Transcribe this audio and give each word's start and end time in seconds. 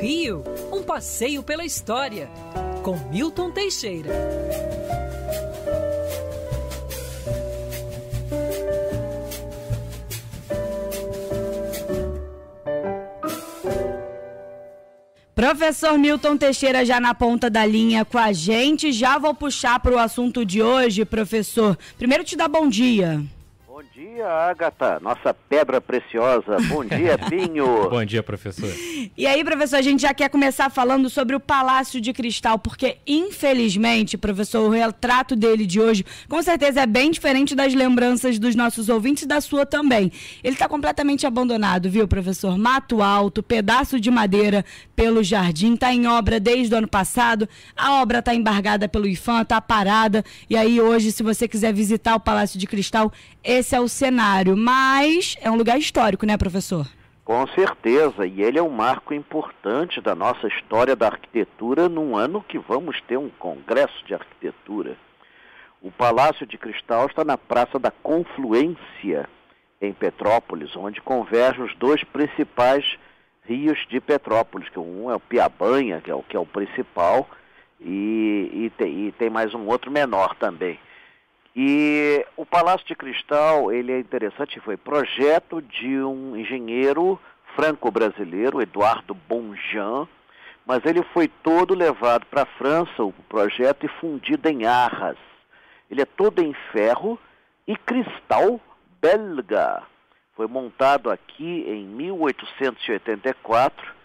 Rio, 0.00 0.44
um 0.72 0.82
passeio 0.82 1.42
pela 1.42 1.64
história, 1.64 2.30
com 2.82 2.96
Milton 3.10 3.50
Teixeira. 3.50 4.10
Professor 15.34 15.98
Milton 15.98 16.36
Teixeira 16.36 16.84
já 16.84 17.00
na 17.00 17.14
ponta 17.14 17.48
da 17.50 17.64
linha 17.64 18.04
com 18.04 18.18
a 18.18 18.32
gente. 18.32 18.92
Já 18.92 19.18
vou 19.18 19.34
puxar 19.34 19.80
para 19.80 19.94
o 19.94 19.98
assunto 19.98 20.44
de 20.44 20.62
hoje, 20.62 21.04
professor. 21.04 21.76
Primeiro 21.96 22.22
te 22.22 22.36
dar 22.36 22.48
bom 22.48 22.68
dia. 22.68 23.24
Bom 23.78 23.84
dia, 23.94 24.26
Agatha, 24.26 24.98
nossa 25.00 25.32
pedra 25.32 25.80
preciosa. 25.80 26.56
Bom 26.68 26.84
dia, 26.84 27.16
Pinho. 27.30 27.88
Bom 27.88 28.04
dia, 28.04 28.24
professor. 28.24 28.68
E 29.16 29.24
aí, 29.24 29.44
professor, 29.44 29.76
a 29.76 29.82
gente 29.82 30.02
já 30.02 30.12
quer 30.12 30.28
começar 30.28 30.68
falando 30.68 31.08
sobre 31.08 31.36
o 31.36 31.38
Palácio 31.38 32.00
de 32.00 32.12
Cristal, 32.12 32.58
porque 32.58 32.96
infelizmente, 33.06 34.18
professor, 34.18 34.68
o 34.68 34.70
retrato 34.70 35.36
dele 35.36 35.64
de 35.64 35.80
hoje 35.80 36.04
com 36.28 36.42
certeza 36.42 36.80
é 36.80 36.86
bem 36.86 37.12
diferente 37.12 37.54
das 37.54 37.72
lembranças 37.72 38.36
dos 38.36 38.56
nossos 38.56 38.88
ouvintes 38.88 39.22
e 39.22 39.28
da 39.28 39.40
sua 39.40 39.64
também. 39.64 40.10
Ele 40.42 40.54
está 40.54 40.68
completamente 40.68 41.24
abandonado, 41.24 41.88
viu, 41.88 42.08
professor? 42.08 42.58
Mato 42.58 43.00
alto, 43.00 43.44
pedaço 43.44 44.00
de 44.00 44.10
madeira 44.10 44.64
pelo 44.96 45.22
jardim, 45.22 45.74
está 45.74 45.94
em 45.94 46.08
obra 46.08 46.40
desde 46.40 46.74
o 46.74 46.78
ano 46.78 46.88
passado. 46.88 47.48
A 47.76 48.02
obra 48.02 48.18
está 48.18 48.34
embargada 48.34 48.88
pelo 48.88 49.06
IFAM, 49.06 49.42
está 49.42 49.60
parada. 49.60 50.24
E 50.50 50.56
aí, 50.56 50.80
hoje, 50.80 51.12
se 51.12 51.22
você 51.22 51.46
quiser 51.46 51.72
visitar 51.72 52.16
o 52.16 52.20
Palácio 52.20 52.58
de 52.58 52.66
Cristal, 52.66 53.12
esse 53.44 53.67
é 53.76 53.80
o 53.80 53.88
cenário. 53.88 54.56
Mas 54.56 55.36
é 55.40 55.50
um 55.50 55.56
lugar 55.56 55.78
histórico, 55.78 56.26
né, 56.26 56.36
professor? 56.36 56.86
Com 57.24 57.46
certeza, 57.48 58.26
e 58.26 58.40
ele 58.40 58.58
é 58.58 58.62
um 58.62 58.70
marco 58.70 59.12
importante 59.12 60.00
da 60.00 60.14
nossa 60.14 60.48
história 60.48 60.96
da 60.96 61.08
arquitetura 61.08 61.86
num 61.86 62.16
ano 62.16 62.42
que 62.42 62.58
vamos 62.58 62.98
ter 63.02 63.18
um 63.18 63.28
congresso 63.28 64.02
de 64.06 64.14
arquitetura. 64.14 64.96
O 65.82 65.90
Palácio 65.90 66.46
de 66.46 66.56
Cristal 66.56 67.06
está 67.06 67.24
na 67.24 67.36
Praça 67.36 67.78
da 67.78 67.90
Confluência, 67.90 69.28
em 69.80 69.92
Petrópolis, 69.92 70.74
onde 70.74 71.00
convergem 71.00 71.62
os 71.62 71.74
dois 71.76 72.02
principais 72.02 72.96
rios 73.44 73.78
de 73.88 74.00
Petrópolis, 74.00 74.68
que 74.68 74.78
um 74.78 75.10
é 75.10 75.14
o 75.14 75.20
Piabanha, 75.20 76.00
que 76.00 76.10
é 76.10 76.14
o, 76.14 76.22
que 76.22 76.36
é 76.36 76.40
o 76.40 76.46
principal, 76.46 77.28
e, 77.80 78.50
e, 78.52 78.72
tem, 78.76 79.06
e 79.06 79.12
tem 79.12 79.30
mais 79.30 79.54
um 79.54 79.66
outro 79.66 79.90
menor 79.90 80.34
também. 80.36 80.78
E 81.54 82.24
o 82.36 82.46
Palácio 82.46 82.86
de 82.86 82.94
Cristal, 82.94 83.72
ele 83.72 83.92
é 83.92 83.98
interessante, 83.98 84.60
foi 84.60 84.76
projeto 84.76 85.60
de 85.60 86.00
um 86.02 86.36
engenheiro 86.36 87.18
franco-brasileiro, 87.56 88.62
Eduardo 88.62 89.14
Bonjean, 89.14 90.06
mas 90.64 90.84
ele 90.84 91.02
foi 91.14 91.28
todo 91.28 91.74
levado 91.74 92.26
para 92.26 92.42
a 92.42 92.58
França, 92.58 93.02
o 93.02 93.12
projeto, 93.28 93.86
e 93.86 93.88
fundido 93.88 94.48
em 94.48 94.66
Arras. 94.66 95.16
Ele 95.90 96.02
é 96.02 96.04
todo 96.04 96.40
em 96.40 96.54
ferro 96.70 97.18
e 97.66 97.74
cristal 97.76 98.60
belga. 99.00 99.82
Foi 100.36 100.46
montado 100.46 101.10
aqui 101.10 101.64
em 101.66 101.86
1884 101.86 103.97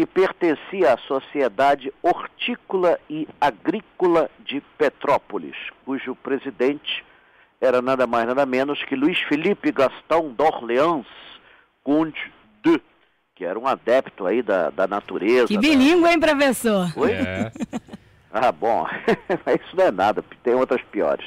e 0.00 0.06
pertencia 0.06 0.94
à 0.94 0.96
Sociedade 0.96 1.92
Hortícola 2.00 3.00
e 3.10 3.26
Agrícola 3.40 4.30
de 4.38 4.60
Petrópolis, 4.78 5.56
cujo 5.84 6.14
presidente 6.14 7.04
era 7.60 7.82
nada 7.82 8.06
mais 8.06 8.24
nada 8.24 8.46
menos 8.46 8.80
que 8.84 8.94
Luiz 8.94 9.18
Felipe 9.22 9.72
Gastão 9.72 10.32
d'Orléans, 10.32 11.04
Conde 11.82 12.32
de, 12.62 12.80
que 13.34 13.44
era 13.44 13.58
um 13.58 13.66
adepto 13.66 14.24
aí 14.24 14.40
da, 14.40 14.70
da 14.70 14.86
natureza. 14.86 15.48
Que 15.48 15.58
bilíngue, 15.58 16.08
hein, 16.08 16.20
professor? 16.20 16.92
Oi? 16.94 17.10
É. 17.10 17.50
Ah, 18.30 18.52
bom, 18.52 18.86
isso 19.58 19.74
não 19.74 19.84
é 19.84 19.90
nada, 19.90 20.22
tem 20.42 20.54
outras 20.54 20.82
piores. 20.82 21.26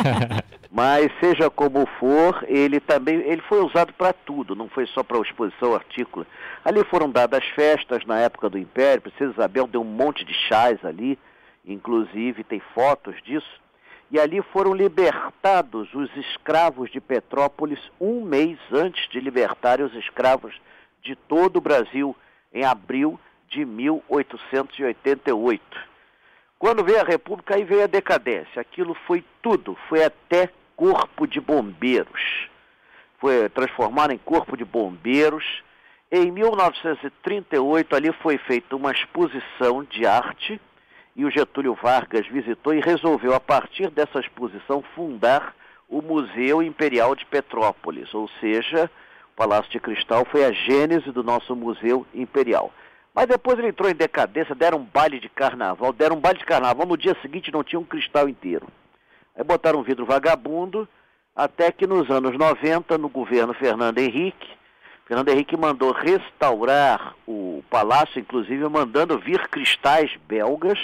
Mas 0.70 1.10
seja 1.18 1.48
como 1.48 1.86
for, 1.98 2.44
ele 2.46 2.78
também 2.78 3.20
ele 3.20 3.40
foi 3.42 3.64
usado 3.64 3.94
para 3.94 4.12
tudo, 4.12 4.54
não 4.54 4.68
foi 4.68 4.86
só 4.88 5.02
para 5.02 5.16
a 5.16 5.22
exposição 5.22 5.74
artícula. 5.74 6.26
Ali 6.62 6.84
foram 6.84 7.10
dadas 7.10 7.42
festas 7.54 8.04
na 8.04 8.18
época 8.18 8.50
do 8.50 8.58
Império, 8.58 9.00
Princesa 9.00 9.32
Isabel 9.32 9.66
deu 9.66 9.80
um 9.80 9.84
monte 9.84 10.22
de 10.24 10.34
chás 10.34 10.84
ali, 10.84 11.18
inclusive 11.64 12.44
tem 12.44 12.60
fotos 12.74 13.16
disso. 13.22 13.64
E 14.10 14.20
ali 14.20 14.42
foram 14.52 14.74
libertados 14.74 15.94
os 15.94 16.14
escravos 16.16 16.90
de 16.90 17.00
Petrópolis 17.00 17.80
um 18.00 18.20
mês 18.20 18.58
antes 18.70 19.08
de 19.08 19.18
libertarem 19.18 19.86
os 19.86 19.94
escravos 19.94 20.54
de 21.02 21.16
todo 21.16 21.56
o 21.56 21.60
Brasil, 21.60 22.14
em 22.52 22.64
abril 22.64 23.18
de 23.48 23.64
1888. 23.64 25.95
Quando 26.58 26.84
veio 26.84 27.00
a 27.00 27.04
República, 27.04 27.54
aí 27.54 27.64
veio 27.64 27.84
a 27.84 27.86
decadência. 27.86 28.60
Aquilo 28.60 28.94
foi 29.06 29.24
tudo, 29.42 29.76
foi 29.88 30.04
até 30.04 30.48
corpo 30.74 31.26
de 31.26 31.40
bombeiros. 31.40 32.48
Foi 33.18 33.48
transformado 33.48 34.12
em 34.12 34.18
corpo 34.18 34.56
de 34.56 34.64
bombeiros. 34.64 35.44
Em 36.10 36.30
1938, 36.30 37.96
ali 37.96 38.12
foi 38.12 38.38
feita 38.38 38.76
uma 38.76 38.92
exposição 38.92 39.84
de 39.84 40.06
arte 40.06 40.60
e 41.16 41.24
o 41.24 41.30
Getúlio 41.30 41.74
Vargas 41.74 42.26
visitou 42.26 42.74
e 42.74 42.80
resolveu, 42.80 43.34
a 43.34 43.40
partir 43.40 43.90
dessa 43.90 44.20
exposição, 44.20 44.82
fundar 44.94 45.54
o 45.88 46.02
Museu 46.02 46.62
Imperial 46.62 47.14
de 47.14 47.24
Petrópolis, 47.24 48.12
ou 48.12 48.28
seja, 48.40 48.90
o 49.32 49.36
Palácio 49.36 49.70
de 49.70 49.80
Cristal 49.80 50.26
foi 50.26 50.44
a 50.44 50.52
gênese 50.52 51.10
do 51.10 51.22
nosso 51.22 51.56
Museu 51.56 52.06
Imperial. 52.14 52.70
Mas 53.16 53.28
depois 53.28 53.58
ele 53.58 53.68
entrou 53.68 53.90
em 53.90 53.94
decadência, 53.94 54.54
deram 54.54 54.76
um 54.76 54.84
baile 54.84 55.18
de 55.18 55.30
carnaval, 55.30 55.90
deram 55.90 56.16
um 56.16 56.20
baile 56.20 56.38
de 56.38 56.44
carnaval, 56.44 56.86
no 56.86 56.98
dia 56.98 57.16
seguinte 57.22 57.50
não 57.50 57.64
tinha 57.64 57.80
um 57.80 57.84
cristal 57.84 58.28
inteiro. 58.28 58.68
Aí 59.34 59.42
botaram 59.42 59.78
um 59.78 59.82
vidro 59.82 60.04
vagabundo, 60.04 60.86
até 61.34 61.72
que 61.72 61.86
nos 61.86 62.10
anos 62.10 62.36
90, 62.36 62.98
no 62.98 63.08
governo 63.08 63.54
Fernando 63.54 63.96
Henrique, 63.96 64.46
Fernando 65.06 65.30
Henrique 65.30 65.56
mandou 65.56 65.92
restaurar 65.92 67.14
o 67.26 67.64
palácio, 67.70 68.20
inclusive 68.20 68.68
mandando 68.68 69.18
vir 69.18 69.48
cristais 69.48 70.10
belgas, 70.28 70.78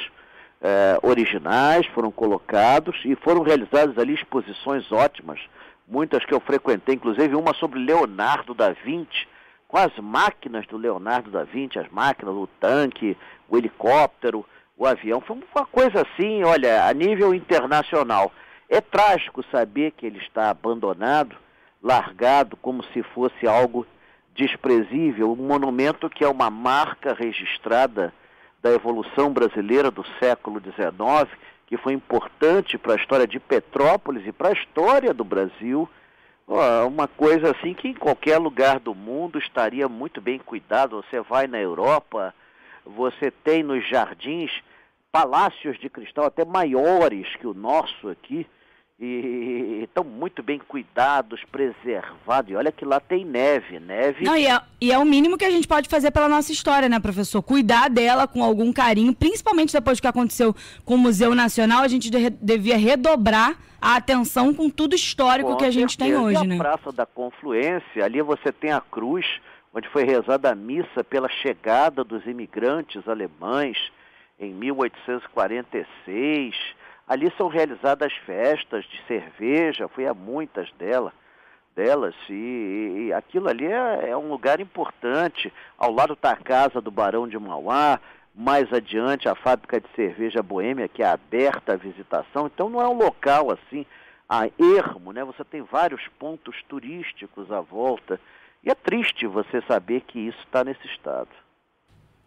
eh, 0.62 0.98
originais, 1.02 1.84
foram 1.88 2.10
colocados 2.10 2.96
e 3.04 3.14
foram 3.14 3.42
realizadas 3.42 3.98
ali 3.98 4.14
exposições 4.14 4.90
ótimas, 4.90 5.38
muitas 5.86 6.24
que 6.24 6.32
eu 6.32 6.40
frequentei, 6.40 6.94
inclusive 6.94 7.34
uma 7.34 7.52
sobre 7.52 7.78
Leonardo 7.78 8.54
da 8.54 8.70
Vinci, 8.70 9.26
com 9.72 9.78
as 9.78 9.96
máquinas 9.96 10.66
do 10.66 10.76
Leonardo 10.76 11.30
da 11.30 11.44
Vinci, 11.44 11.78
as 11.78 11.88
máquinas, 11.88 12.34
o 12.34 12.46
tanque, 12.60 13.16
o 13.48 13.56
helicóptero, 13.56 14.44
o 14.76 14.86
avião. 14.86 15.22
Foi 15.22 15.34
uma 15.34 15.64
coisa 15.64 16.02
assim, 16.02 16.44
olha, 16.44 16.86
a 16.86 16.92
nível 16.92 17.34
internacional. 17.34 18.30
É 18.68 18.82
trágico 18.82 19.42
saber 19.50 19.92
que 19.92 20.04
ele 20.04 20.18
está 20.18 20.50
abandonado, 20.50 21.34
largado, 21.82 22.54
como 22.58 22.84
se 22.92 23.02
fosse 23.02 23.46
algo 23.46 23.86
desprezível, 24.34 25.32
um 25.32 25.36
monumento 25.36 26.10
que 26.10 26.22
é 26.22 26.28
uma 26.28 26.50
marca 26.50 27.14
registrada 27.14 28.12
da 28.62 28.70
evolução 28.70 29.32
brasileira 29.32 29.90
do 29.90 30.04
século 30.22 30.60
XIX, 30.60 31.34
que 31.66 31.78
foi 31.78 31.94
importante 31.94 32.76
para 32.76 32.92
a 32.92 32.96
história 32.96 33.26
de 33.26 33.40
Petrópolis 33.40 34.26
e 34.26 34.32
para 34.32 34.50
a 34.50 34.52
história 34.52 35.14
do 35.14 35.24
Brasil 35.24 35.88
uma 36.86 37.08
coisa 37.08 37.50
assim 37.50 37.74
que 37.74 37.88
em 37.88 37.94
qualquer 37.94 38.38
lugar 38.38 38.78
do 38.78 38.94
mundo 38.94 39.38
estaria 39.38 39.88
muito 39.88 40.20
bem 40.20 40.38
cuidado. 40.38 41.02
Você 41.02 41.20
vai 41.20 41.46
na 41.46 41.58
Europa, 41.58 42.34
você 42.84 43.30
tem 43.30 43.62
nos 43.62 43.88
jardins 43.88 44.50
palácios 45.10 45.78
de 45.78 45.88
cristal 45.90 46.24
até 46.24 46.44
maiores 46.44 47.28
que 47.36 47.46
o 47.46 47.54
nosso 47.54 48.08
aqui, 48.08 48.46
e 48.98 49.80
estão 49.82 50.02
muito 50.04 50.42
bem 50.42 50.58
cuidados, 50.60 51.42
preservados. 51.50 52.52
E 52.52 52.54
olha 52.54 52.70
que 52.70 52.84
lá 52.84 53.00
tem 53.00 53.24
neve, 53.24 53.80
neve. 53.80 54.22
Não, 54.24 54.36
e 54.36 54.46
é, 54.46 54.60
e 54.80 54.92
é 54.92 54.98
o 54.98 55.04
mínimo 55.04 55.36
que 55.36 55.44
a 55.44 55.50
gente 55.50 55.66
pode 55.66 55.88
fazer 55.88 56.12
pela 56.12 56.28
nossa 56.28 56.52
história, 56.52 56.88
né, 56.88 57.00
professor? 57.00 57.42
Cuidar 57.42 57.90
dela 57.90 58.28
com 58.28 58.44
algum 58.44 58.72
carinho, 58.72 59.12
principalmente 59.14 59.72
depois 59.72 59.98
do 59.98 60.02
que 60.02 60.06
aconteceu 60.06 60.54
com 60.84 60.94
o 60.94 60.98
Museu 60.98 61.34
Nacional, 61.34 61.82
a 61.82 61.88
gente 61.88 62.08
de, 62.10 62.30
devia 62.30 62.76
redobrar 62.76 63.56
a 63.80 63.96
atenção 63.96 64.54
com 64.54 64.70
tudo 64.70 64.94
histórico 64.94 65.50
com 65.50 65.56
que 65.56 65.64
a 65.64 65.72
gente 65.72 65.98
tem 65.98 66.16
hoje, 66.16 66.38
e 66.38 66.44
a 66.44 66.46
né? 66.46 66.56
Praça 66.56 66.92
da 66.92 67.04
Confluência, 67.04 68.04
ali 68.04 68.22
você 68.22 68.52
tem 68.52 68.70
a 68.70 68.80
cruz, 68.80 69.26
onde 69.74 69.88
foi 69.88 70.04
rezada 70.04 70.52
a 70.52 70.54
missa 70.54 71.02
pela 71.02 71.28
chegada 71.28 72.04
dos 72.04 72.24
imigrantes 72.26 73.08
alemães 73.08 73.76
em 74.38 74.54
1846 74.54 76.54
Ali 77.06 77.32
são 77.36 77.48
realizadas 77.48 78.12
festas 78.24 78.84
de 78.84 79.00
cerveja, 79.06 79.88
fui 79.88 80.06
a 80.06 80.14
muitas 80.14 80.70
delas, 80.72 81.12
delas 81.74 82.14
e, 82.28 83.06
e 83.08 83.12
aquilo 83.12 83.48
ali 83.48 83.66
é, 83.66 84.10
é, 84.10 84.16
um 84.16 84.28
lugar 84.28 84.60
importante. 84.60 85.52
Ao 85.76 85.92
lado 85.92 86.12
está 86.12 86.32
a 86.32 86.36
casa 86.36 86.80
do 86.80 86.90
Barão 86.90 87.26
de 87.26 87.38
Mauá, 87.38 88.00
mais 88.34 88.72
adiante 88.72 89.28
a 89.28 89.34
fábrica 89.34 89.80
de 89.80 89.88
cerveja 89.94 90.42
Boêmia, 90.42 90.88
que 90.88 91.02
é 91.02 91.06
aberta 91.06 91.74
à 91.74 91.76
visitação. 91.76 92.46
Então 92.46 92.68
não 92.68 92.80
é 92.80 92.88
um 92.88 92.96
local 92.96 93.50
assim, 93.50 93.84
a 94.28 94.46
ermo, 94.58 95.12
né? 95.12 95.24
Você 95.24 95.44
tem 95.44 95.62
vários 95.62 96.06
pontos 96.18 96.56
turísticos 96.68 97.50
à 97.50 97.60
volta. 97.60 98.18
E 98.64 98.70
é 98.70 98.74
triste 98.74 99.26
você 99.26 99.60
saber 99.62 100.02
que 100.02 100.18
isso 100.18 100.38
está 100.44 100.62
nesse 100.64 100.86
estado. 100.86 101.28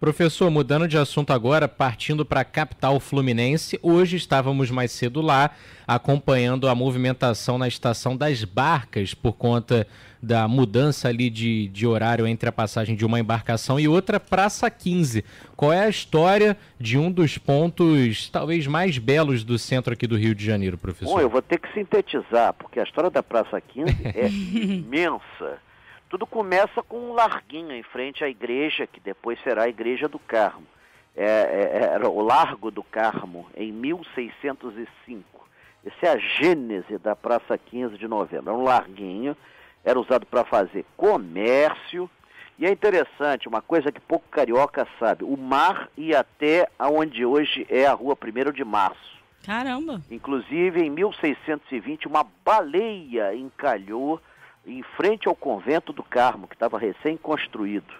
Professor, 0.06 0.52
mudando 0.52 0.88
de 0.88 1.00
assunto 1.00 1.34
agora, 1.34 1.68
partindo 1.68 2.24
para 2.24 2.42
a 2.42 2.46
capital 2.46 3.00
fluminense, 3.00 3.80
hoje 3.82 4.18
estávamos 4.18 4.70
mais 4.70 4.92
cedo 4.92 5.20
lá 5.20 5.50
acompanhando 5.88 6.68
a 6.68 6.76
movimentação 6.76 7.58
na 7.58 7.68
estação 7.68 8.16
das 8.16 8.44
barcas 8.44 9.16
por 9.16 9.34
conta 9.34 9.88
da 10.22 10.48
mudança 10.48 11.10
ali 11.10 11.28
de, 11.28 11.70
de 11.70 11.88
horário 11.88 12.28
entre 12.28 12.48
a 12.48 12.52
passagem 12.52 12.96
de 12.96 13.04
uma 13.04 13.20
embarcação 13.20 13.80
e 13.80 13.88
outra, 13.88 14.20
Praça 14.20 14.70
15. 14.70 15.26
Qual 15.56 15.74
é 15.74 15.86
a 15.86 15.90
história 15.90 16.56
de 16.80 17.00
um 17.00 17.12
dos 17.12 17.40
pontos 17.40 18.30
talvez 18.30 18.68
mais 18.68 19.00
belos 19.00 19.44
do 19.44 19.58
centro 19.58 19.92
aqui 19.92 20.06
do 20.06 20.16
Rio 20.16 20.36
de 20.36 20.46
Janeiro, 20.46 20.78
professor? 20.78 21.16
Bom, 21.16 21.20
eu 21.20 21.30
vou 21.32 21.42
ter 21.42 21.58
que 21.58 21.74
sintetizar, 21.74 22.54
porque 22.54 22.80
a 22.80 22.84
história 22.84 23.10
da 23.10 23.24
Praça 23.24 23.60
15 23.60 23.92
é 24.04 24.28
imensa. 24.54 25.66
Tudo 26.10 26.26
começa 26.28 26.84
com 26.84 26.98
um 26.98 27.14
larguinho 27.14 27.72
em 27.72 27.84
frente 27.84 28.24
à 28.24 28.30
igreja, 28.30 28.86
que 28.86 29.00
depois 29.00 29.42
será 29.44 29.64
a 29.64 29.70
Igreja 29.70 30.08
do 30.08 30.20
Carmo. 30.20 30.68
É, 31.16 31.26
é, 31.26 31.94
era 31.94 32.10
o 32.10 32.22
Largo 32.22 32.70
do 32.70 32.84
Carmo, 32.84 33.48
em 33.56 33.72
1605. 33.72 35.48
Essa 35.86 36.06
é 36.08 36.10
a 36.10 36.18
gênese 36.18 36.98
da 36.98 37.16
Praça 37.16 37.58
15 37.58 37.98
de 37.98 38.08
Novembro. 38.08 38.52
É 38.52 38.54
um 38.54 38.64
larguinho, 38.64 39.36
era 39.84 40.00
usado 40.00 40.26
para 40.26 40.44
fazer 40.44 40.86
comércio. 40.98 42.10
E 42.58 42.66
é 42.66 42.72
interessante, 42.72 43.48
uma 43.48 43.62
coisa 43.62 43.92
que 43.92 44.00
pouco 44.00 44.28
carioca 44.30 44.88
sabe, 44.98 45.24
o 45.26 45.36
mar 45.36 45.90
ia 45.98 46.22
até 46.22 46.70
onde 46.80 47.26
hoje 47.26 47.66
é 47.70 47.86
a 47.86 47.94
Rua 47.94 48.18
1 48.22 48.52
de 48.52 48.64
Março. 48.64 49.16
Caramba! 49.46 50.02
Inclusive, 50.10 50.82
em 50.82 50.90
1620, 50.90 52.08
uma 52.08 52.26
baleia 52.44 53.36
encalhou 53.36 54.22
em 54.66 54.82
frente 54.98 55.28
ao 55.28 55.36
convento 55.36 55.94
do 55.94 56.04
Carmo, 56.04 56.48
que 56.48 56.56
estava 56.56 56.80
recém-construído. 56.80 57.94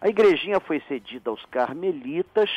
A 0.00 0.08
igrejinha 0.08 0.60
foi 0.60 0.80
cedida 0.86 1.30
aos 1.30 1.44
carmelitas, 1.46 2.50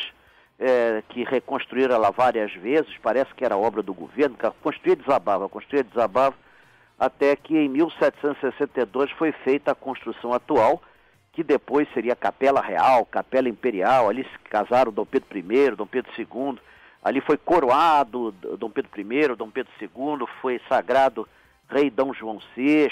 é, 0.58 1.02
que 1.08 1.24
reconstruíram 1.24 1.94
ela 1.94 2.10
várias 2.10 2.52
vezes, 2.54 2.96
parece 3.02 3.34
que 3.34 3.44
era 3.44 3.56
obra 3.56 3.82
do 3.82 3.92
governo, 3.92 4.36
construía 4.62 4.94
desabava, 4.94 5.48
construía 5.48 5.82
desabava, 5.82 6.36
até 6.98 7.34
que 7.34 7.56
em 7.56 7.68
1762 7.68 9.10
foi 9.12 9.32
feita 9.32 9.72
a 9.72 9.74
construção 9.74 10.32
atual, 10.32 10.80
que 11.32 11.42
depois 11.42 11.88
seria 11.92 12.14
Capela 12.14 12.60
Real, 12.60 13.04
Capela 13.06 13.48
Imperial, 13.48 14.08
ali 14.08 14.22
se 14.22 14.38
casaram 14.50 14.92
Dom 14.92 15.04
Pedro 15.04 15.36
I, 15.36 15.70
Dom 15.70 15.86
Pedro 15.86 16.12
II, 16.16 16.60
ali 17.02 17.20
foi 17.20 17.36
coroado 17.36 18.30
Dom 18.56 18.70
Pedro 18.70 18.90
I, 19.00 19.34
Dom 19.34 19.50
Pedro 19.50 19.72
II, 19.80 20.28
foi 20.40 20.60
sagrado 20.68 21.26
Rei 21.72 21.88
Dom 21.88 22.12
João 22.12 22.38
VI, 22.54 22.90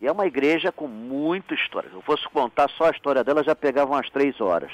e 0.00 0.06
é 0.06 0.12
uma 0.12 0.26
igreja 0.26 0.70
com 0.70 0.86
muita 0.86 1.54
história. 1.54 1.90
Se 1.90 1.96
eu 1.96 2.02
fosse 2.02 2.28
contar 2.28 2.70
só 2.70 2.84
a 2.84 2.90
história 2.90 3.24
dela, 3.24 3.42
já 3.42 3.56
pegava 3.56 3.92
umas 3.92 4.08
três 4.10 4.40
horas. 4.40 4.70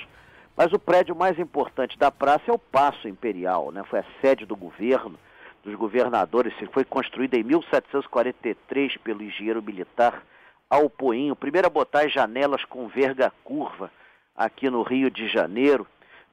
Mas 0.55 0.73
o 0.73 0.79
prédio 0.79 1.17
mais 1.17 1.39
importante 1.39 1.99
da 1.99 2.11
praça 2.11 2.45
é 2.49 2.53
o 2.53 2.59
Paço 2.59 3.09
Imperial, 3.09 3.73
né? 3.73 3.83
foi 3.85 4.01
a 4.01 4.05
sede 4.21 4.45
do 4.45 4.55
governo, 4.55 5.19
dos 5.65 5.75
governadores, 5.75 6.53
foi 6.71 6.85
construída 6.85 7.39
em 7.39 7.43
1743 7.43 8.99
pelo 8.99 9.23
engenheiro 9.23 9.63
militar 9.63 10.23
Alpoinho, 10.69 11.35
primeiro 11.35 11.67
a 11.67 11.71
botar 11.71 12.05
as 12.05 12.13
janelas 12.13 12.65
com 12.65 12.87
verga 12.89 13.33
curva 13.43 13.91
aqui 14.37 14.69
no 14.69 14.83
Rio 14.83 15.11
de 15.11 15.27
Janeiro, 15.29 15.87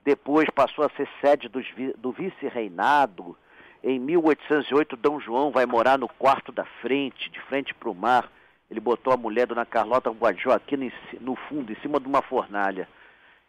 depois 0.03 0.49
passou 0.49 0.83
a 0.83 0.89
ser 0.89 1.07
sede 1.21 1.47
do 1.47 2.11
vice-reinado, 2.11 3.37
em 3.83 3.99
1808, 3.99 4.95
Dom 4.95 5.19
João 5.19 5.51
vai 5.51 5.65
morar 5.65 5.97
no 5.97 6.07
quarto 6.07 6.51
da 6.51 6.65
frente, 6.81 7.29
de 7.29 7.39
frente 7.41 7.73
para 7.73 7.89
o 7.89 7.95
mar. 7.95 8.31
Ele 8.69 8.79
botou 8.79 9.11
a 9.11 9.17
mulher, 9.17 9.47
Dona 9.47 9.65
Carlota 9.65 10.11
Guajó, 10.11 10.51
aqui 10.51 10.77
no, 10.77 10.91
no 11.19 11.35
fundo, 11.35 11.71
em 11.71 11.75
cima 11.77 11.99
de 11.99 12.07
uma 12.07 12.21
fornalha. 12.21 12.87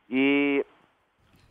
E 0.08 0.64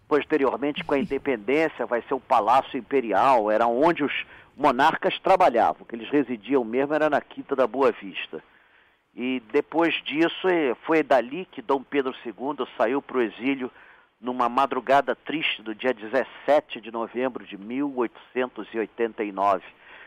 posteriormente, 0.07 0.83
com 0.83 0.95
a 0.95 0.99
independência, 0.99 1.85
vai 1.85 2.01
ser 2.01 2.13
o 2.15 2.19
Palácio 2.19 2.77
Imperial, 2.77 3.49
era 3.49 3.67
onde 3.67 4.03
os 4.03 4.25
monarcas 4.57 5.17
trabalhavam, 5.19 5.85
que 5.85 5.95
eles 5.95 6.09
residiam 6.09 6.63
mesmo, 6.65 6.93
era 6.93 7.09
na 7.09 7.21
Quinta 7.21 7.55
da 7.55 7.65
Boa 7.65 7.91
Vista. 7.91 8.43
E 9.15 9.41
depois 9.51 9.93
disso, 10.03 10.47
eh, 10.47 10.75
foi 10.85 11.03
dali 11.03 11.45
que 11.45 11.61
Dom 11.61 11.83
Pedro 11.83 12.13
II 12.25 12.67
saiu 12.77 13.01
para 13.01 13.17
o 13.17 13.21
exílio 13.21 13.71
numa 14.21 14.47
madrugada 14.47 15.15
triste 15.15 15.63
do 15.63 15.73
dia 15.73 15.94
17 15.94 16.79
de 16.79 16.91
novembro 16.91 17.44
de 17.45 17.57
1889. 17.57 19.63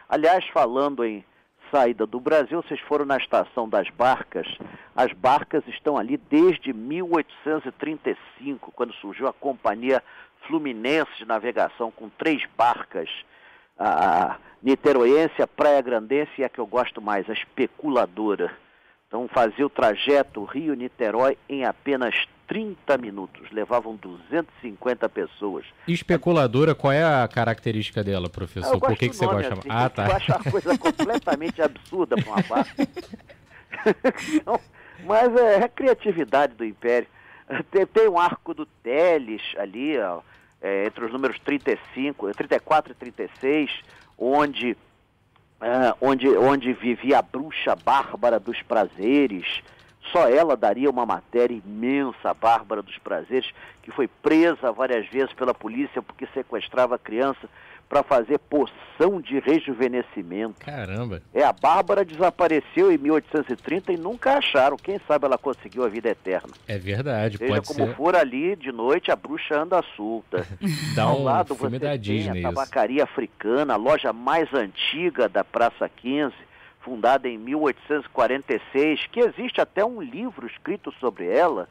Aliás, 0.08 0.46
falando 0.49 1.05
em 1.05 1.25
saída 1.70 2.06
do 2.06 2.20
Brasil, 2.20 2.62
vocês 2.62 2.81
foram 2.81 3.05
na 3.05 3.16
estação 3.16 3.69
das 3.69 3.90
barcas. 3.90 4.46
As 4.94 5.12
barcas 5.12 5.66
estão 5.66 5.99
ali 5.99 6.16
desde 6.16 6.72
1835, 6.72 8.70
quando 8.72 8.93
surgiu 8.94 9.26
a 9.26 9.32
Companhia 9.32 10.00
Fluminense 10.46 11.10
de 11.19 11.25
Navegação, 11.25 11.90
com 11.90 12.08
três 12.08 12.46
barcas. 12.56 13.10
A 13.76 14.37
Niteroense, 14.62 15.43
a 15.43 15.49
Praia 15.49 15.82
Grandense 15.82 16.31
e 16.38 16.44
a 16.44 16.49
que 16.49 16.60
eu 16.60 16.67
gosto 16.67 17.02
mais, 17.02 17.28
a 17.28 17.32
Especuladora. 17.32 18.56
Então 19.08 19.26
fazia 19.28 19.67
o 19.67 19.70
trajeto 19.70 20.44
Rio-Niterói 20.44 21.37
em 21.49 21.64
apenas 21.64 22.14
30 22.46 22.99
minutos, 22.99 23.50
levavam 23.50 23.96
250 23.96 25.08
pessoas. 25.08 25.64
E 25.88 25.93
especuladora, 25.93 26.75
qual 26.75 26.93
é 26.93 27.02
a 27.02 27.26
característica 27.26 28.02
dela, 28.05 28.29
professor? 28.29 28.79
Por 28.79 28.96
que, 28.96 29.08
que 29.08 29.17
você 29.17 29.26
gosta? 29.26 29.55
Assim, 29.55 29.69
ah, 29.69 29.88
tá. 29.88 30.06
Eu 30.06 30.17
acho 30.17 30.32
uma 30.32 30.50
coisa 30.50 30.79
completamente 30.79 31.62
absurda 31.62 32.17
para 32.17 32.32
uma 32.32 32.67
então, 34.32 34.61
mas 35.05 35.35
é, 35.37 35.61
é, 35.61 35.64
a 35.64 35.69
criatividade 35.69 36.55
do 36.55 36.64
Império. 36.64 37.08
Tem, 37.70 37.87
tem 37.87 38.08
um 38.08 38.19
arco 38.19 38.55
do 38.55 38.64
Teles 38.64 39.43
ali, 39.58 39.99
ó, 39.99 40.20
é, 40.62 40.87
entre 40.87 41.05
os 41.05 41.12
números 41.12 41.38
35, 41.41 42.32
34 42.32 42.93
e 42.93 42.94
36, 42.94 43.70
onde, 44.17 44.76
é, 45.61 45.94
onde, 46.00 46.29
onde 46.29 46.73
vivia 46.73 47.19
a 47.19 47.23
bruxa 47.23 47.76
bárbara 47.76 48.41
dos 48.41 48.62
prazeres, 48.62 49.62
só 50.12 50.28
ela 50.28 50.56
daria 50.56 50.90
uma 50.90 51.06
matéria 51.06 51.54
imensa, 51.54 52.30
a 52.30 52.34
Bárbara 52.34 52.82
dos 52.82 52.98
Prazeres, 52.98 53.50
que 53.82 53.90
foi 53.90 54.08
presa 54.08 54.72
várias 54.72 55.08
vezes 55.08 55.32
pela 55.32 55.54
polícia 55.54 56.02
porque 56.02 56.26
sequestrava 56.34 56.96
a 56.96 56.98
criança 56.98 57.48
para 57.88 58.02
fazer 58.02 58.38
poção 58.38 59.20
de 59.20 59.38
rejuvenescimento. 59.38 60.54
Caramba! 60.60 61.22
É, 61.32 61.44
a 61.44 61.52
Bárbara 61.52 62.04
desapareceu 62.04 62.90
em 62.90 62.98
1830 62.98 63.92
e 63.92 63.96
nunca 63.96 64.38
acharam. 64.38 64.76
Quem 64.76 65.00
sabe 65.06 65.26
ela 65.26 65.38
conseguiu 65.38 65.84
a 65.84 65.88
vida 65.88 66.08
eterna. 66.08 66.52
É 66.66 66.78
verdade, 66.78 67.38
Seja 67.38 67.52
pode 67.52 67.66
como 67.66 67.94
for 67.94 68.16
ali, 68.16 68.56
de 68.56 68.72
noite 68.72 69.10
a 69.10 69.16
bruxa 69.16 69.60
anda 69.60 69.82
solta. 69.96 70.46
Dá 70.96 71.06
um 71.06 71.10
Ao 71.10 71.22
lado 71.22 71.55
filme 71.55 71.79
você 71.79 71.84
da 71.84 71.96
Disney 71.96 72.40
a 72.40 72.48
tabacaria 72.48 73.05
africana, 73.05 73.74
a 73.74 73.76
loja 73.76 74.12
mais 74.12 74.52
antiga 74.52 75.29
da 75.29 75.44
Praça 75.44 75.88
15, 75.88 76.34
fundada 76.84 77.29
em 77.29 77.38
1846, 77.38 79.06
que 79.06 79.20
existe 79.20 79.60
até 79.60 79.84
um 79.84 80.00
livro 80.03 80.46
escrito 80.46 80.93
sobre 81.00 81.26
ela, 81.26 81.67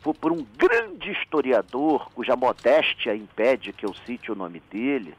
foi 0.00 0.12
por 0.12 0.30
um 0.30 0.46
grande 0.56 1.10
historiador, 1.10 2.10
cuja 2.14 2.36
modéstia 2.36 3.14
impede 3.14 3.72
que 3.72 3.86
eu 3.86 3.94
cite 4.06 4.30
o 4.30 4.34
nome 4.34 4.60
dele. 4.70 5.14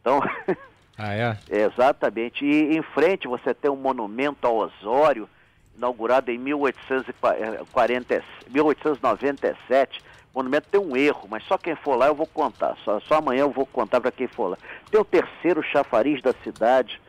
Então, 0.00 0.20
ah, 0.96 1.14
é? 1.14 1.36
exatamente. 1.50 2.44
E 2.44 2.76
em 2.76 2.82
frente 2.82 3.26
você 3.26 3.52
tem 3.52 3.70
um 3.70 3.76
monumento 3.76 4.46
ao 4.46 4.56
Osório, 4.56 5.28
inaugurado 5.76 6.30
em 6.30 6.38
1840, 6.38 8.22
1897. 8.48 10.00
O 10.32 10.38
monumento 10.38 10.68
tem 10.70 10.80
um 10.80 10.96
erro, 10.96 11.26
mas 11.28 11.42
só 11.44 11.56
quem 11.56 11.74
for 11.74 11.96
lá 11.96 12.06
eu 12.06 12.14
vou 12.14 12.26
contar. 12.26 12.76
Só, 12.84 13.00
só 13.00 13.16
amanhã 13.16 13.40
eu 13.40 13.50
vou 13.50 13.66
contar 13.66 14.00
para 14.00 14.12
quem 14.12 14.28
for 14.28 14.48
lá. 14.48 14.58
Tem 14.90 15.00
o 15.00 15.04
terceiro 15.04 15.62
chafariz 15.62 16.20
da 16.20 16.34
cidade, 16.44 17.00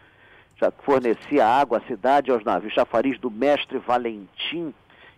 já 0.60 0.72
fornecia 0.84 1.46
água 1.46 1.78
à 1.78 1.82
cidade 1.82 2.30
e 2.30 2.34
aos 2.34 2.44
navios. 2.44 2.74
Chafariz 2.74 3.18
do 3.20 3.32
Mestre 3.32 3.78
Valentim, 3.80 4.74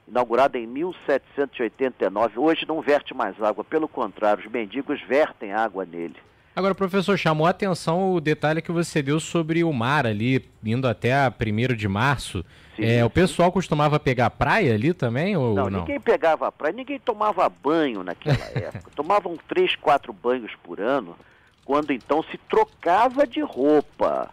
inaugurado 0.08 0.58
em 0.58 0.68
1789. 0.68 2.40
Hoje 2.40 2.66
não 2.68 2.82
verte 2.82 3.14
mais 3.14 3.42
água, 3.42 3.64
pelo 3.64 3.88
contrário, 3.88 4.46
os 4.46 4.52
mendigos 4.52 5.02
vertem 5.02 5.52
água 5.52 5.86
nele. 5.86 6.16
Agora, 6.54 6.76
professor, 6.76 7.18
chamou 7.18 7.48
a 7.48 7.52
atenção 7.52 8.14
o 8.14 8.20
detalhe 8.20 8.62
que 8.62 8.74
você 8.74 9.02
deu 9.02 9.22
sobre 9.22 9.64
o 9.64 9.72
mar 9.72 10.06
ali, 10.06 10.46
indo 10.64 10.86
até 10.86 11.14
a 11.14 11.32
1 11.32 11.76
de 11.76 11.88
março. 11.88 12.44
Sim, 12.76 12.84
é, 12.84 12.98
sim. 12.98 13.04
O 13.04 13.10
pessoal 13.10 13.54
costumava 13.54 13.98
pegar 13.98 14.30
praia 14.32 14.74
ali 14.76 14.94
também 14.94 15.38
ou 15.38 15.56
não? 15.56 15.70
Não, 15.70 15.80
ninguém 15.80 16.00
pegava 16.00 16.52
praia, 16.52 16.74
ninguém 16.74 17.00
tomava 17.00 17.48
banho 17.48 18.04
naquela 18.04 18.44
época. 18.54 18.92
Tomavam 18.94 19.38
três, 19.48 19.78
quatro 19.78 20.12
banhos 20.12 20.52
por 20.62 20.82
ano, 20.82 21.16
quando 21.64 21.94
então 21.94 22.22
se 22.24 22.38
trocava 22.50 23.26
de 23.26 23.40
roupa. 23.40 24.30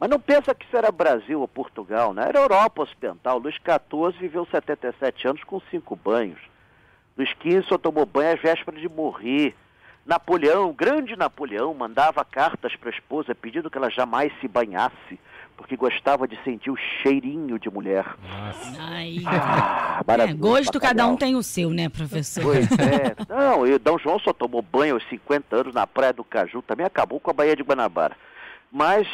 Mas 0.00 0.08
não 0.08 0.18
pensa 0.18 0.54
que 0.54 0.64
isso 0.64 0.74
era 0.74 0.90
Brasil 0.90 1.42
ou 1.42 1.46
Portugal, 1.46 2.14
né? 2.14 2.24
Era 2.26 2.40
Europa 2.40 2.84
Ocidental. 2.84 3.38
Luís 3.38 3.56
XIV 3.56 4.18
viveu 4.18 4.46
77 4.50 5.28
anos 5.28 5.44
com 5.44 5.60
cinco 5.70 5.94
banhos. 5.94 6.40
Luís 7.18 7.28
XV 7.28 7.62
só 7.68 7.76
tomou 7.76 8.06
banho 8.06 8.32
às 8.32 8.40
vésperas 8.40 8.80
de 8.80 8.88
morrer. 8.88 9.54
Napoleão, 10.06 10.72
grande 10.72 11.14
Napoleão, 11.16 11.74
mandava 11.74 12.24
cartas 12.24 12.74
para 12.76 12.88
a 12.88 12.92
esposa 12.92 13.34
pedindo 13.34 13.70
que 13.70 13.76
ela 13.76 13.90
jamais 13.90 14.32
se 14.40 14.48
banhasse, 14.48 15.20
porque 15.54 15.76
gostava 15.76 16.26
de 16.26 16.42
sentir 16.42 16.70
o 16.70 16.76
cheirinho 16.76 17.58
de 17.58 17.68
mulher. 17.68 18.06
Nossa. 18.22 18.80
Ai, 18.80 19.16
ah, 19.26 20.02
é, 20.26 20.32
gosto 20.32 20.80
cada 20.80 21.06
um 21.06 21.14
tem 21.14 21.36
o 21.36 21.42
seu, 21.42 21.68
né, 21.68 21.90
professor? 21.90 22.42
Pois 22.42 22.66
é. 22.72 23.14
Não, 23.28 23.66
e 23.66 23.78
Dom 23.78 23.98
João 23.98 24.18
só 24.18 24.32
tomou 24.32 24.62
banho 24.62 24.94
aos 24.94 25.06
50 25.10 25.54
anos 25.54 25.74
na 25.74 25.86
Praia 25.86 26.14
do 26.14 26.24
Caju, 26.24 26.62
também 26.62 26.86
acabou 26.86 27.20
com 27.20 27.30
a 27.30 27.34
Baía 27.34 27.54
de 27.54 27.62
Guanabara. 27.62 28.16
Mas 28.72 29.06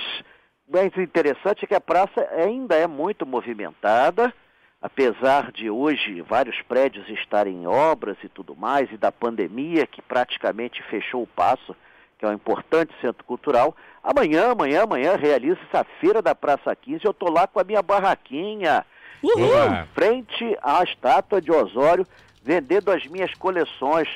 mais 0.69 0.97
interessante 0.97 1.65
é 1.65 1.67
que 1.69 1.75
a 1.75 1.81
praça 1.81 2.29
ainda 2.37 2.75
é 2.75 2.87
muito 2.87 3.25
movimentada, 3.25 4.33
apesar 4.81 5.53
de 5.53 5.71
hoje 5.71 6.21
vários 6.23 6.61
prédios 6.63 7.09
estarem 7.09 7.63
em 7.63 7.67
obras 7.67 8.17
e 8.23 8.29
tudo 8.29 8.55
mais, 8.55 8.91
e 8.93 8.97
da 8.97 9.13
pandemia 9.13 9.87
que 9.87 10.03
praticamente 10.03 10.83
fechou 10.85 11.23
o 11.23 11.27
passo, 11.27 11.75
que 12.19 12.25
é 12.25 12.29
um 12.29 12.35
importante 12.35 12.95
centro 13.01 13.25
cultural, 13.25 13.77
Amanhã, 14.07 14.53
amanhã, 14.53 14.85
amanhã 14.85 15.17
realiza 15.17 15.59
essa 15.69 15.85
feira 16.01 16.23
da 16.23 16.33
Praça 16.33 16.77
15. 16.77 17.05
Eu 17.05 17.13
tô 17.13 17.29
lá 17.29 17.45
com 17.49 17.59
a 17.59 17.65
minha 17.65 17.83
barraquinha, 17.83 18.87
em 19.21 19.87
frente 19.95 20.57
à 20.63 20.81
estátua 20.85 21.41
de 21.41 21.51
Osório, 21.51 22.07
vendendo 22.41 22.93
as 22.93 23.05
minhas 23.09 23.35
coleções. 23.35 24.09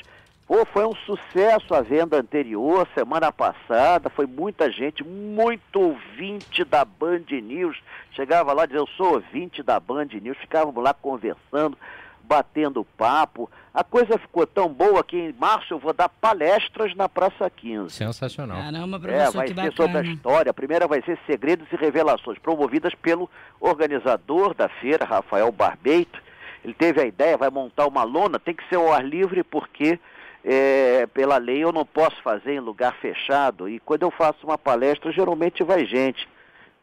Pô, 0.51 0.67
foi 0.67 0.85
um 0.85 0.97
sucesso 1.07 1.73
a 1.73 1.81
venda 1.81 2.19
anterior, 2.19 2.85
semana 2.93 3.31
passada, 3.31 4.11
foi 4.11 4.27
muita 4.27 4.69
gente, 4.69 5.05
muito 5.05 5.81
ouvinte 5.81 6.65
da 6.65 6.85
Band 6.85 7.23
News. 7.31 7.81
Chegava 8.17 8.53
lá 8.53 8.65
e 8.65 8.67
dizia, 8.67 8.81
eu 8.81 8.87
sou 8.97 9.15
ouvinte 9.15 9.63
da 9.63 9.79
Band 9.79 10.09
News, 10.21 10.37
ficávamos 10.39 10.83
lá 10.83 10.93
conversando 10.93 11.79
batendo 12.25 12.85
papo. 12.97 13.49
A 13.73 13.85
coisa 13.85 14.19
ficou 14.19 14.45
tão 14.45 14.69
boa 14.69 15.05
que 15.05 15.17
em 15.17 15.33
março 15.33 15.73
eu 15.73 15.79
vou 15.79 15.93
dar 15.93 16.09
palestras 16.09 16.97
na 16.97 17.09
Praça 17.09 17.49
15. 17.49 17.91
Sensacional. 17.95 18.61
Caramba, 18.61 18.97
é, 18.97 19.01
professor, 19.01 19.29
é, 19.29 19.31
vai 19.31 19.47
ser 19.47 19.55
bacana. 19.55 19.73
sobre 19.77 19.99
a 19.99 20.03
história. 20.03 20.51
A 20.51 20.55
primeira 20.55 20.89
vai 20.89 21.01
ser 21.03 21.17
Segredos 21.27 21.69
e 21.71 21.77
Revelações, 21.77 22.41
promovidas 22.41 22.93
pelo 22.97 23.31
organizador 23.61 24.53
da 24.55 24.69
feira, 24.69 25.05
Rafael 25.05 25.53
Barbeito. 25.53 26.21
Ele 26.65 26.75
teve 26.75 27.01
a 27.01 27.07
ideia, 27.07 27.37
vai 27.37 27.51
montar 27.51 27.87
uma 27.87 28.03
lona, 28.03 28.41
tem 28.41 28.53
que 28.53 28.69
ser 28.69 28.75
ao 28.75 28.93
ar 28.93 29.05
livre 29.05 29.45
porque 29.45 29.99
é, 30.45 31.07
pela 31.07 31.37
lei 31.37 31.63
eu 31.63 31.73
não 31.73 31.85
posso 31.85 32.21
fazer 32.23 32.55
em 32.55 32.61
lugar 32.61 32.95
fechado. 32.97 33.69
E 33.69 33.79
quando 33.81 34.03
eu 34.03 34.11
faço 34.11 34.47
uma 34.47 34.59
palestra, 34.59 35.13
geralmente 35.13 35.63
vai 35.63 35.85
gente. 35.85 36.29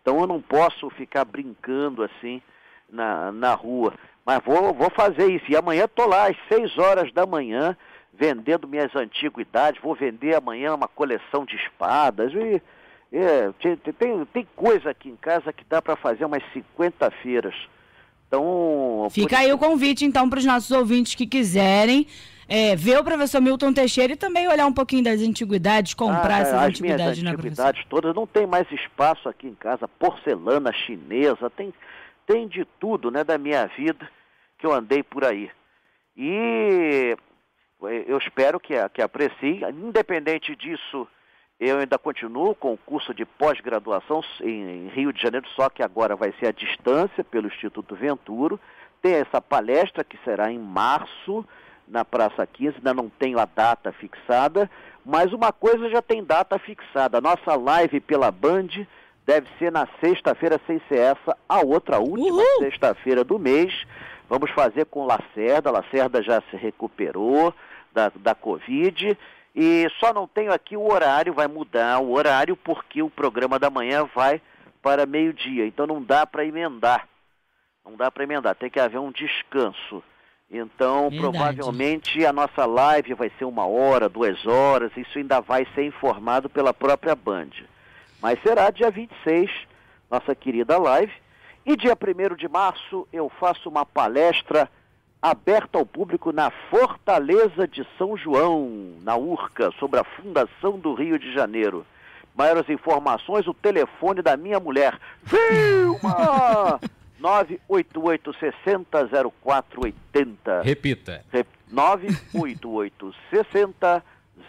Então 0.02 0.20
eu 0.20 0.28
não 0.28 0.42
posso 0.42 0.90
ficar 0.92 1.26
brincando 1.26 2.04
assim 2.04 2.42
na, 2.90 3.32
na 3.32 3.54
rua. 3.54 3.94
Mas 4.26 4.44
vou, 4.44 4.74
vou 4.74 4.90
fazer 4.90 5.28
isso. 5.28 5.46
E 5.50 5.56
amanhã 5.56 5.86
estou 5.86 6.08
lá 6.08 6.28
às 6.28 6.38
6 6.50 6.78
horas 6.78 7.12
da 7.14 7.26
manhã, 7.26 7.76
vendendo 8.14 8.68
minhas 8.68 8.96
antiguidades. 8.96 9.82
Vou 9.82 9.96
vender 9.96 10.36
amanhã 10.36 10.76
uma 10.76 10.88
coleção 10.88 11.46
de 11.46 11.56
espadas. 11.56 12.34
E, 12.34 12.62
é, 13.12 13.52
tem, 13.98 14.26
tem 14.26 14.48
coisa 14.56 14.90
aqui 14.90 15.10
em 15.10 15.16
casa 15.16 15.54
que 15.54 15.64
dá 15.64 15.82
para 15.82 15.96
fazer 15.96 16.26
umas 16.26 16.44
50 16.54 17.10
feiras. 17.24 17.56
Então. 18.28 19.08
Fica 19.12 19.40
aí 19.40 19.52
o 19.54 19.58
convite, 19.58 20.04
então, 20.04 20.30
para 20.30 20.40
os 20.40 20.46
nossos 20.46 20.72
ouvintes 20.72 21.16
que 21.16 21.26
quiserem. 21.26 22.06
É, 22.50 22.76
ver 22.76 23.00
o 23.00 23.04
professor 23.04 23.42
Milton 23.42 23.74
Teixeira 23.74 24.14
e 24.14 24.16
também 24.16 24.48
olhar 24.48 24.66
um 24.66 24.74
pouquinho 24.74 25.04
das 25.04 25.22
antiguidades, 25.22 25.94
comprar 25.94 26.36
ah, 26.36 26.40
essas 26.40 26.64
antiguidades, 26.64 27.22
minhas 27.22 27.34
antiguidades 27.34 27.86
todas. 27.90 28.16
Não 28.16 28.26
tem 28.26 28.48
mais 28.48 28.72
espaço 28.72 29.28
aqui 29.28 29.48
em 29.48 29.56
casa, 29.56 29.88
porcelana 29.88 30.72
chinesa, 30.72 31.50
tem, 31.50 31.74
tem 32.26 32.48
de 32.48 32.66
tudo 32.80 33.12
né, 33.12 33.24
da 33.24 33.38
minha 33.38 33.66
vida 33.68 34.10
que 34.58 34.66
eu 34.66 34.74
andei 34.74 35.04
por 35.04 35.26
aí. 35.26 35.52
E 36.16 37.16
eu 38.08 38.18
espero 38.18 38.60
que, 38.60 38.74
que 38.90 39.02
aprecie. 39.02 39.62
Independente 39.70 40.56
disso, 40.56 41.08
eu 41.60 41.80
ainda 41.80 41.98
continuo 41.98 42.56
com 42.56 42.74
o 42.74 42.78
curso 42.78 43.14
de 43.14 43.26
pós-graduação 43.26 44.24
em, 44.42 44.90
Rio 44.90 45.14
de 45.14 45.22
Janeiro, 45.22 45.48
só 45.56 45.70
que 45.70 45.84
agora 45.84 46.16
vai 46.16 46.34
ser 46.40 46.48
à 46.48 46.52
distância 46.52 47.24
pelo 47.24 47.48
Instituto 47.48 47.96
Venturo. 47.96 48.60
Tem 49.02 49.14
essa 49.14 49.42
palestra 49.42 50.04
que 50.04 50.18
será 50.24 50.52
em 50.52 50.60
março, 50.60 51.46
na 51.88 52.04
Praça 52.04 52.46
15, 52.46 52.78
ainda 52.78 52.94
não 52.94 53.10
tenho 53.10 53.40
a 53.40 53.46
data 53.46 53.92
fixada, 53.92 54.70
mas 55.06 55.32
uma 55.32 55.52
coisa 55.52 55.90
já 55.90 56.02
tem 56.02 56.24
data 56.24 56.60
fixada. 56.60 57.18
A 57.18 57.22
nossa 57.22 57.56
live 57.56 58.00
pela 58.00 58.30
Band 58.30 58.68
deve 59.26 59.48
ser 59.58 59.72
na 59.72 59.88
sexta-feira, 60.02 60.60
sem 60.68 60.82
ser 60.88 61.00
essa, 61.00 61.38
a 61.48 61.60
outra 61.60 62.00
última 62.00 62.44
sexta-feira 62.60 63.24
do 63.24 63.40
mês. 63.40 63.86
Vamos 64.30 64.52
fazer 64.52 64.86
com 64.86 65.06
Lacerda, 65.06 65.72
Lacerda 65.72 66.22
já 66.22 66.42
se 66.50 66.58
recuperou 66.58 67.54
da, 67.94 68.12
da 68.16 68.36
Covid. 68.36 69.18
E 69.56 69.88
só 70.00 70.14
não 70.14 70.28
tenho 70.28 70.54
aqui 70.54 70.78
o 70.78 70.92
horário, 70.92 71.34
vai 71.34 71.48
mudar 71.48 72.00
o 72.00 72.12
horário 72.12 72.56
porque 72.56 73.02
o 73.02 73.10
programa 73.10 73.58
da 73.58 73.70
manhã 73.70 74.08
vai 74.14 74.42
para 74.82 75.06
meio-dia. 75.06 75.66
Então 75.66 75.88
não 75.88 76.04
dá 76.04 76.26
para 76.26 76.46
emendar. 76.46 77.08
Não 77.84 77.96
dá 77.96 78.12
para 78.12 78.24
emendar, 78.24 78.56
tem 78.56 78.70
que 78.70 78.80
haver 78.80 79.00
um 79.00 79.12
descanso. 79.12 80.04
Então, 80.50 81.10
Verdade. 81.10 81.20
provavelmente 81.20 82.26
a 82.26 82.32
nossa 82.32 82.66
live 82.66 83.14
vai 83.14 83.30
ser 83.38 83.46
uma 83.46 83.66
hora, 83.66 84.08
duas 84.08 84.46
horas, 84.46 84.92
isso 84.96 85.18
ainda 85.18 85.42
vai 85.42 85.68
ser 85.76 85.84
informado 85.84 86.50
pela 86.50 86.74
própria 86.74 87.16
Band. 87.16 87.50
Mas 88.22 88.42
será 88.42 88.70
dia 88.70 88.90
26, 88.90 89.52
nossa 90.10 90.34
querida 90.34 90.78
live. 90.78 91.12
E 91.66 91.76
dia 91.76 91.94
1 91.94 92.36
de 92.36 92.48
março 92.48 93.06
eu 93.12 93.30
faço 93.30 93.68
uma 93.68 93.86
palestra 93.86 94.70
aberta 95.22 95.78
ao 95.78 95.86
público 95.86 96.32
na 96.32 96.50
Fortaleza 96.70 97.68
de 97.68 97.86
São 97.98 98.16
João, 98.16 98.94
na 99.02 99.18
URCA, 99.18 99.72
sobre 99.78 100.00
a 100.00 100.04
fundação 100.04 100.80
do 100.80 100.94
Rio 100.94 101.20
de 101.20 101.34
Janeiro. 101.34 101.86
Maiores 102.34 102.70
informações, 102.70 103.48
o 103.48 103.54
telefone 103.54 104.22
da 104.22 104.38
minha 104.38 104.60
mulher. 104.60 104.98
Filma! 105.26 106.80
988 107.20 108.34
60 108.40 109.10
0480. 109.10 110.62
Repita. 110.64 111.24
988 111.72 113.14
60 113.30 114.04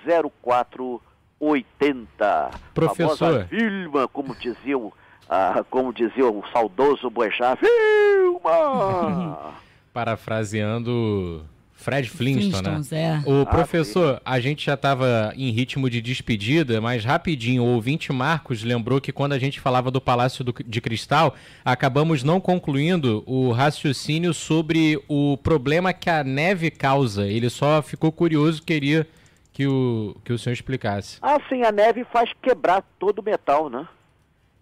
0480. 0.04 2.50
Professor. 2.74 3.44
Vilma, 3.50 4.08
como 4.08 4.34
dizia 4.34 4.78
o 4.78 4.92
ah, 5.28 5.62
como 5.68 5.92
dizia 5.92 6.26
o 6.26 6.42
saudoso 6.52 7.10
Boechat, 7.10 7.58
filma! 7.60 9.54
Parafraseando 9.92 11.44
Fred 11.78 12.10
Flintstone, 12.10 12.84
né? 12.90 13.22
É. 13.24 13.30
O 13.30 13.42
ah, 13.42 13.46
professor, 13.46 14.20
a 14.24 14.38
gente 14.38 14.66
já 14.66 14.74
estava 14.74 15.32
em 15.36 15.50
ritmo 15.50 15.88
de 15.88 16.02
despedida, 16.02 16.80
mas 16.80 17.04
rapidinho, 17.04 17.62
o 17.62 17.74
ouvinte 17.74 18.12
Marcos 18.12 18.62
lembrou 18.62 19.00
que 19.00 19.12
quando 19.12 19.32
a 19.32 19.38
gente 19.38 19.58
falava 19.58 19.90
do 19.90 20.00
Palácio 20.00 20.44
do, 20.44 20.52
de 20.52 20.80
Cristal, 20.80 21.34
acabamos 21.64 22.22
não 22.22 22.40
concluindo 22.40 23.22
o 23.26 23.52
raciocínio 23.52 24.34
sobre 24.34 25.02
o 25.08 25.38
problema 25.38 25.92
que 25.92 26.10
a 26.10 26.22
neve 26.22 26.70
causa. 26.70 27.26
Ele 27.26 27.48
só 27.48 27.80
ficou 27.80 28.12
curioso, 28.12 28.62
queria 28.62 29.06
que 29.52 29.66
o, 29.66 30.16
que 30.24 30.32
o 30.32 30.38
senhor 30.38 30.52
explicasse. 30.52 31.18
Ah, 31.22 31.38
sim, 31.48 31.62
a 31.62 31.72
neve 31.72 32.04
faz 32.12 32.30
quebrar 32.42 32.84
todo 32.98 33.20
o 33.20 33.24
metal, 33.24 33.70
né? 33.70 33.86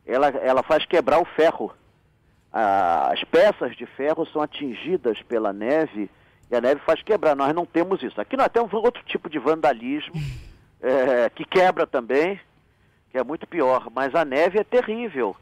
ela, 0.07 0.29
ela 0.29 0.63
faz 0.63 0.87
quebrar 0.87 1.21
o 1.21 1.25
ferro. 1.25 1.75
as 2.53 3.23
peças 3.25 3.77
de 3.77 3.85
ferro 3.85 4.27
são 4.33 4.41
atingidas 4.41 5.21
pela 5.23 5.53
neve 5.53 6.09
e 6.51 6.57
a 6.57 6.61
neve 6.61 6.81
faz 6.85 7.03
quebrar. 7.03 7.35
Nós 7.35 7.55
não 7.55 7.67
temos 7.67 8.03
isso. 8.03 8.21
Aqui 8.21 8.37
nós 8.37 8.49
temos 8.49 8.73
outro 8.73 9.03
tipo 9.05 9.29
de 9.29 9.39
vandalismo 9.39 10.15
é, 10.81 11.31
que 11.35 11.45
quebra 11.45 11.87
também, 11.87 12.41
que 13.11 13.19
é 13.19 13.25
muito 13.25 13.47
pior. 13.47 13.89
Mas 13.95 14.15
a 14.15 14.25
neve 14.25 14.59
é 14.59 14.65
terrível. 14.65 15.37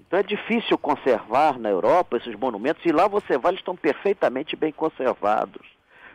Então 0.00 0.18
é 0.18 0.22
difícil 0.22 0.78
conservar 0.78 1.58
na 1.58 1.68
Europa 1.68 2.16
esses 2.16 2.34
monumentos 2.36 2.84
e 2.84 2.92
lá 2.92 3.08
você 3.08 3.36
vai, 3.36 3.50
eles 3.50 3.60
estão 3.60 3.74
perfeitamente 3.74 4.54
bem 4.54 4.72
conservados. 4.72 5.66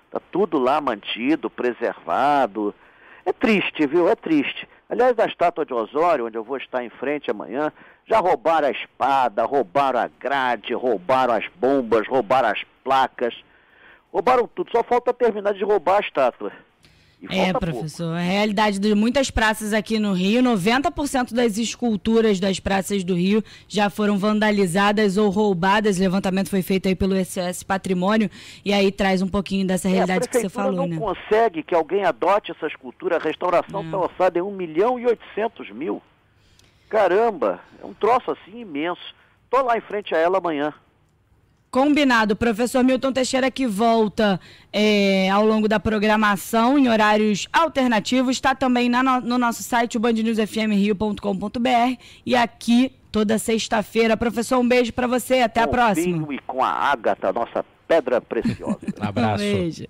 Está 0.06 0.20
tudo 0.32 0.58
lá 0.58 0.80
mantido, 0.80 1.50
preservado. 1.50 2.74
É 3.26 3.34
triste, 3.34 3.86
viu? 3.86 4.10
É 4.10 4.16
triste. 4.16 4.68
Aliás, 4.90 5.16
da 5.16 5.26
estátua 5.26 5.66
de 5.66 5.74
Osório, 5.74 6.26
onde 6.26 6.38
eu 6.38 6.44
vou 6.44 6.58
estar 6.58 6.84
em 6.84 6.90
frente 6.90 7.32
amanhã, 7.32 7.72
já 8.06 8.20
roubaram 8.20 8.68
a 8.68 8.72
espada, 8.72 9.46
roubaram 9.46 10.00
a 10.00 10.10
grade, 10.20 10.74
roubaram 10.74 11.34
as 11.34 11.48
bombas, 11.56 12.08
roubaram 12.08 12.50
as 12.50 12.62
placas, 12.84 13.34
roubaram 14.12 14.48
tudo. 14.48 14.72
Só 14.72 14.84
falta 14.84 15.14
terminar 15.14 15.54
de 15.54 15.64
roubar 15.64 15.98
a 15.98 16.02
estátua. 16.02 16.52
É, 17.30 17.54
professor. 17.54 18.06
Pouco. 18.06 18.18
A 18.18 18.20
realidade 18.20 18.80
de 18.80 18.96
muitas 18.96 19.30
praças 19.30 19.74
aqui 19.74 20.00
no 20.00 20.14
Rio, 20.14 20.42
90% 20.42 21.34
das 21.34 21.58
esculturas 21.58 22.40
das 22.40 22.60
praças 22.60 23.04
do 23.04 23.14
Rio 23.14 23.44
já 23.68 23.92
foram 23.92 24.18
vandalizadas 24.18 25.18
ou 25.18 25.30
roubadas. 25.30 25.98
O 25.98 26.02
levantamento 26.02 26.50
foi 26.50 26.64
feito 26.64 26.88
aí 26.88 26.96
pelo 26.96 27.14
SS 27.14 27.64
Patrimônio 27.64 28.30
e 28.66 28.74
aí 28.74 28.92
traz 28.92 29.22
um 29.22 29.28
pouquinho 29.28 29.68
dessa 29.68 29.88
é, 29.88 29.92
realidade 29.92 30.26
é, 30.26 30.28
que 30.28 30.40
você 30.40 30.50
falou, 30.50 30.72
não 30.72 30.88
né? 30.88 30.96
não 30.96 31.14
consegue 31.14 31.62
que 31.62 31.76
alguém 31.76 32.04
adote 32.04 32.52
essa 32.52 32.66
escultura. 32.66 33.18
A 33.18 33.20
restauração 33.20 33.84
está 33.84 33.98
orçada 33.98 34.40
em 34.40 34.42
1 34.42 34.52
milhão 34.52 35.00
e 35.00 35.06
800 35.06 35.70
mil. 35.70 36.02
Caramba, 36.90 37.60
é 37.82 37.86
um 37.86 37.94
troço 37.94 38.32
assim 38.32 38.62
imenso. 38.62 39.16
Estou 39.46 39.64
lá 39.64 39.78
em 39.78 39.82
frente 39.82 40.16
a 40.16 40.18
ela 40.18 40.40
amanhã. 40.40 40.74
Combinado. 41.72 42.36
Professor 42.36 42.84
Milton 42.84 43.14
Teixeira 43.14 43.50
que 43.50 43.66
volta 43.66 44.38
é, 44.74 45.30
ao 45.30 45.46
longo 45.46 45.70
da 45.70 45.80
programação 45.80 46.78
em 46.78 46.90
horários 46.90 47.48
alternativos. 47.52 48.36
Está 48.36 48.54
também 48.54 48.90
na, 48.90 49.02
no 49.22 49.38
nosso 49.38 49.64
site, 49.64 49.96
o 49.96 50.00
bandnewsfmrio.com.br 50.02 51.98
e 52.26 52.36
aqui 52.36 52.92
toda 53.10 53.40
sexta-feira. 53.40 54.18
Professor, 54.18 54.60
um 54.60 54.68
beijo 54.68 54.92
para 54.92 55.08
você, 55.08 55.40
até 55.40 55.62
com 55.62 55.70
a 55.70 55.72
próxima. 55.72 56.34
E 56.34 56.40
com 56.40 56.62
a 56.62 56.70
ágata, 56.70 57.32
nossa 57.32 57.64
pedra 57.88 58.20
preciosa. 58.20 58.80
Um 59.00 59.04
abraço. 59.08 59.44
Um 59.44 59.48
beijo. 59.48 59.88